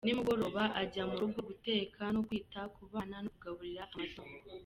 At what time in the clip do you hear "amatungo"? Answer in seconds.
3.95-4.37